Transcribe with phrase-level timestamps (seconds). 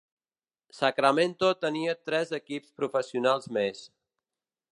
[0.77, 3.85] Sacramento tenia tres equips professionals més.